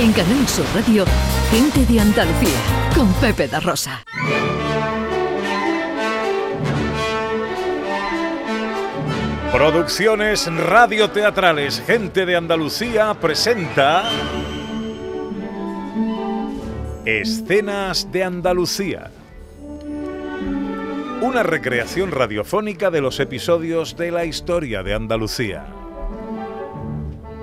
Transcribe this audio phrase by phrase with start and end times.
[0.00, 1.04] En Canal Sur Radio,
[1.50, 2.58] Gente de Andalucía,
[2.94, 4.02] con Pepe da Rosa.
[9.52, 14.04] Producciones radioteatrales Gente de Andalucía presenta
[17.04, 19.10] Escenas de Andalucía.
[21.20, 25.66] Una recreación radiofónica de los episodios de la historia de Andalucía.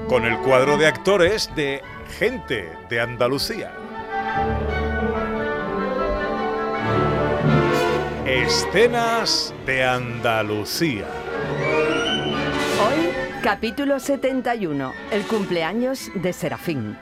[0.10, 3.72] Con el cuadro de actores de Gente de Andalucía.
[8.26, 11.06] Escenas de Andalucía.
[12.84, 13.10] Hoy,
[13.44, 16.98] capítulo 71, el cumpleaños de Serafín.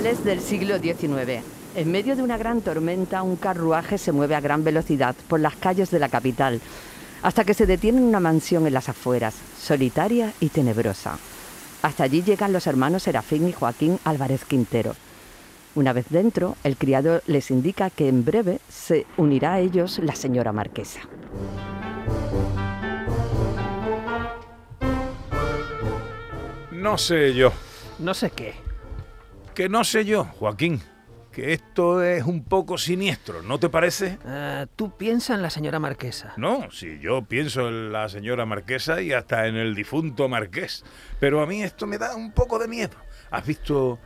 [0.00, 1.44] Finales del siglo XIX.
[1.74, 5.56] En medio de una gran tormenta, un carruaje se mueve a gran velocidad por las
[5.56, 6.62] calles de la capital,
[7.22, 11.18] hasta que se detiene en una mansión en las afueras, solitaria y tenebrosa.
[11.82, 14.96] Hasta allí llegan los hermanos Serafín y Joaquín Álvarez Quintero.
[15.74, 20.14] Una vez dentro, el criado les indica que en breve se unirá a ellos la
[20.14, 21.00] señora marquesa.
[26.72, 27.52] No sé yo.
[27.98, 28.69] No sé qué.
[29.60, 30.80] Que no sé yo, Joaquín.
[31.30, 34.18] Que esto es un poco siniestro, ¿no te parece?
[34.24, 36.32] Ah, Tú piensa en la señora marquesa.
[36.38, 40.82] No, si yo pienso en la señora marquesa y hasta en el difunto marqués.
[41.18, 42.96] Pero a mí esto me da un poco de miedo.
[43.30, 43.98] ¿Has visto.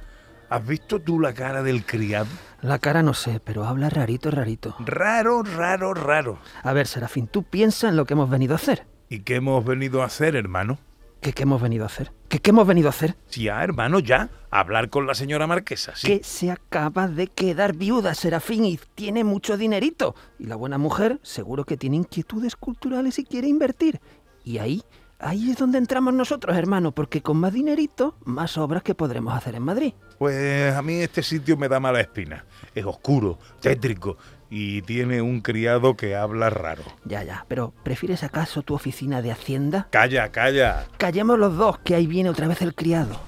[0.51, 2.27] ¿Has visto tú la cara del criado?
[2.61, 4.75] La cara no sé, pero habla rarito, rarito.
[4.81, 6.41] Raro, raro, raro.
[6.65, 8.89] A ver, Serafín, tú piensa en lo que hemos venido a hacer.
[9.09, 10.81] ¿Y qué hemos venido a hacer, hermano?
[11.21, 12.11] ¿Qué, qué hemos venido a hacer?
[12.35, 13.15] ¿Qué, qué hemos venido a hacer?
[13.29, 14.29] Si ya, hermano, ya.
[14.51, 16.09] Hablar con la señora marquesa, sí.
[16.09, 20.17] Que se acaba de quedar viuda, Serafín, y tiene mucho dinerito.
[20.41, 24.01] Y la buena mujer seguro que tiene inquietudes culturales y quiere invertir.
[24.43, 24.83] Y ahí,
[25.21, 29.55] ahí es donde entramos nosotros, hermano, porque con más dinerito, más obras que podremos hacer
[29.55, 29.95] en Madrid.
[30.19, 32.45] Pues a mí este sitio me da mala espina.
[32.75, 34.17] Es oscuro, tétrico
[34.51, 36.83] y tiene un criado que habla raro.
[37.05, 39.89] Ya, ya, pero ¿prefieres acaso tu oficina de Hacienda?
[39.91, 40.87] Calla, calla.
[40.99, 43.19] Callemos los dos, que ahí viene otra vez el criado.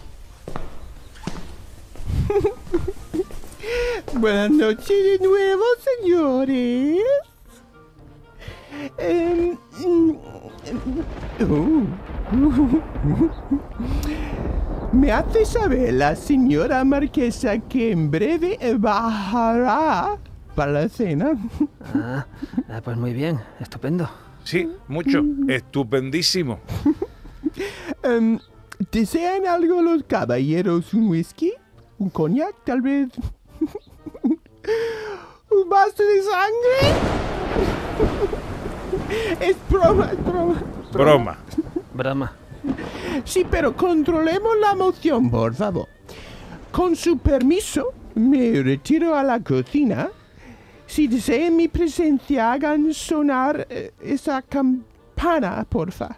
[4.15, 5.65] Buenas noches de nuevo,
[6.01, 7.01] señores.
[8.99, 10.11] Em, mm,
[11.51, 11.87] uh.
[14.93, 20.19] Me hace saber la señora marquesa que en breve bajará
[20.57, 21.39] para la cena.
[21.95, 22.27] Ah,
[22.69, 24.11] ah, pues muy bien, estupendo.
[24.43, 25.23] Sí, mucho.
[25.47, 26.59] Estupendísimo.
[28.03, 28.39] Em,
[28.91, 30.93] ¿Desean algo los caballeros?
[30.95, 31.53] ¿Un whisky?
[31.99, 33.09] ¿Un coñac, tal vez?
[35.51, 36.79] ¿Un vaso de sangre?
[39.41, 40.63] es broma, es broma.
[40.93, 41.39] Broma.
[41.95, 42.33] Brahma.
[43.25, 45.89] Sí, pero controlemos la emoción, por favor.
[46.71, 50.11] Con su permiso, me retiro a la cocina.
[50.87, 56.17] Si desean mi presencia, hagan sonar eh, esa campana, porfa.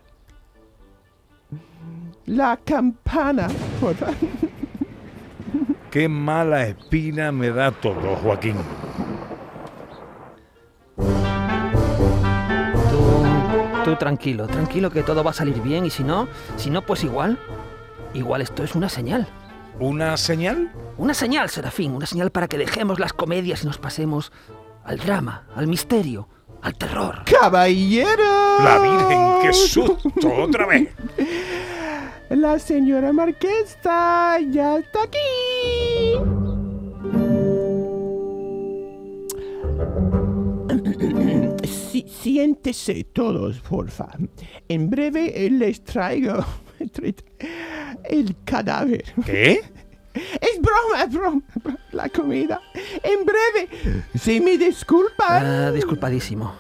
[2.26, 3.48] La campana,
[3.80, 4.08] porfa.
[5.90, 8.56] Qué mala espina me da todo, Joaquín.
[12.90, 16.82] Tú, tú tranquilo, tranquilo que todo va a salir bien y si no, si no,
[16.82, 17.38] pues igual,
[18.12, 19.26] igual esto es una señal.
[19.80, 20.72] ¿Una señal?
[20.96, 24.32] Una señal, Serafín, una señal para que dejemos las comedias y nos pasemos
[24.88, 26.26] al drama, al misterio,
[26.62, 27.22] al terror.
[27.26, 28.58] ¡Caballero!
[28.64, 30.88] La Virgen, qué susto, otra vez.
[32.30, 35.18] La señora marquesa ya está aquí.
[41.90, 44.08] Sí, siéntese todos, porfa.
[44.68, 46.44] En breve eh, les traigo
[48.04, 49.04] el cadáver.
[49.24, 49.60] ¿Qué?
[50.14, 51.42] Es broma, es broma.
[51.98, 52.62] La comida.
[53.02, 53.68] En breve.
[54.16, 55.44] Si me disculpan.
[55.44, 56.54] Ah, disculpadísimo.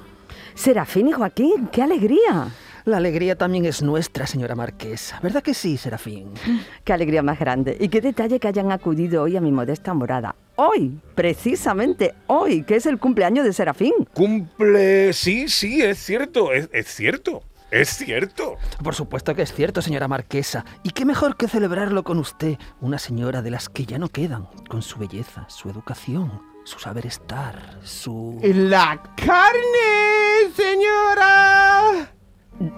[0.52, 2.48] Serafín y Joaquín, qué alegría.
[2.84, 5.20] La alegría también es nuestra, señora marquesa.
[5.22, 6.32] ¿Verdad que sí, Serafín?
[6.84, 7.76] Qué alegría más grande.
[7.78, 10.34] Y qué detalle que hayan acudido hoy a mi modesta morada.
[10.56, 13.92] Hoy, precisamente hoy, que es el cumpleaños de Serafín.
[14.14, 15.12] Cumple.
[15.12, 17.44] Sí, sí, es cierto, es, es cierto.
[17.70, 18.56] Es cierto.
[18.82, 20.64] Por supuesto que es cierto, señora marquesa.
[20.82, 24.48] Y qué mejor que celebrarlo con usted, una señora de las que ya no quedan,
[24.68, 28.40] con su belleza, su educación, su saber estar, su...
[28.42, 32.10] La carne, señora.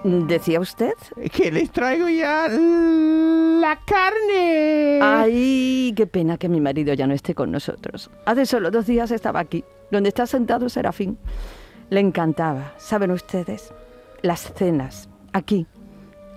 [0.03, 0.93] ¿Decía usted?
[1.31, 4.99] Que les traigo ya la carne.
[5.01, 8.11] Ay, qué pena que mi marido ya no esté con nosotros.
[8.25, 11.17] Hace solo dos días estaba aquí, donde está sentado Serafín.
[11.89, 13.73] Le encantaba, ¿saben ustedes?
[14.21, 15.65] Las cenas, aquí,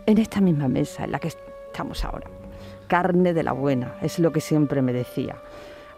[0.07, 2.31] en esta misma mesa en la que estamos ahora.
[2.89, 5.37] Carne de la buena, es lo que siempre me decía.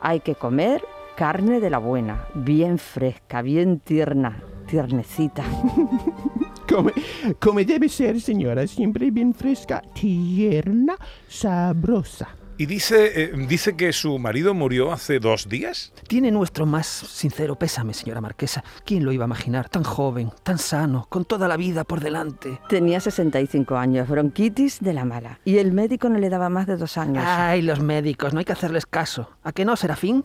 [0.00, 0.83] Hay que comer
[1.17, 5.44] carne de la buena, bien fresca, bien tierna, tiernecita.
[6.69, 6.93] Come,
[7.38, 10.97] come debe ser, señora, siempre bien fresca, tierna,
[11.29, 12.29] sabrosa.
[12.58, 15.93] Y dice, eh, dice que su marido murió hace dos días.
[16.08, 18.64] Tiene nuestro más sincero pésame, señora Marquesa.
[18.87, 19.69] ¿Quién lo iba a imaginar?
[19.69, 22.58] Tan joven, tan sano, con toda la vida por delante.
[22.70, 25.38] Tenía 65 años, bronquitis de la mala.
[25.44, 27.23] Y el médico no le daba más de dos años.
[27.26, 29.29] Ay, los médicos, no hay que hacerles caso.
[29.43, 30.25] ¿A qué no, Serafín?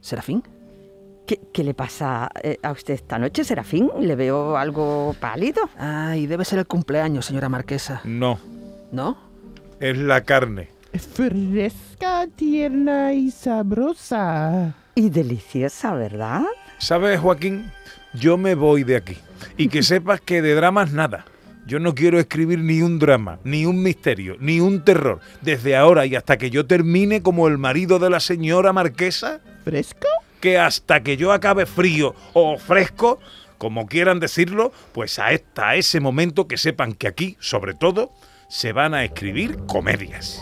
[0.00, 0.42] ¿Serafín?
[1.26, 3.90] ¿Qué, qué le pasa eh, a usted esta noche, Serafín?
[4.00, 5.68] ¿Le veo algo pálido?
[5.76, 8.00] Ay, debe ser el cumpleaños, señora Marquesa.
[8.04, 8.38] No,
[8.92, 9.18] ¿No?
[9.80, 10.75] es la carne.
[10.98, 14.74] Fresca, tierna y sabrosa.
[14.94, 16.42] Y deliciosa, ¿verdad?
[16.78, 17.70] ¿Sabes, Joaquín?
[18.14, 19.16] Yo me voy de aquí.
[19.56, 21.24] Y que sepas que de dramas nada.
[21.66, 25.20] Yo no quiero escribir ni un drama, ni un misterio, ni un terror.
[25.42, 30.06] Desde ahora y hasta que yo termine como el marido de la señora marquesa, ¿Fresco?
[30.40, 33.18] que hasta que yo acabe frío o fresco,
[33.58, 38.12] como quieran decirlo, pues a hasta ese momento que sepan que aquí, sobre todo,
[38.48, 40.40] se van a escribir comedias.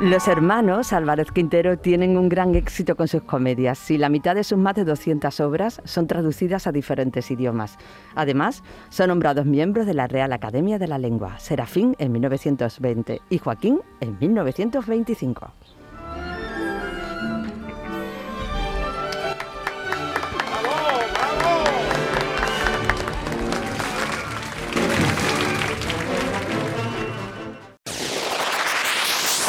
[0.00, 4.42] Los hermanos Álvarez Quintero tienen un gran éxito con sus comedias y la mitad de
[4.42, 7.78] sus más de 200 obras son traducidas a diferentes idiomas.
[8.16, 13.38] Además, son nombrados miembros de la Real Academia de la Lengua, Serafín en 1920 y
[13.38, 15.52] Joaquín en 1925.